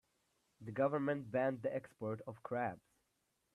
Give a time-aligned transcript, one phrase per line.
[0.61, 2.89] The government banned the export of crabs.